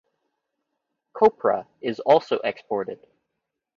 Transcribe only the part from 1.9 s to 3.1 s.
also exported.